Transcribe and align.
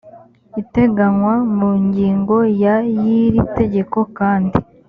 iteganywa 0.61 1.33
mu 1.57 1.69
ngingo 1.85 2.37
ya 2.61 2.75
y 3.01 3.03
iri 3.19 3.41
tegeko 3.57 3.97
kandi 4.17 4.55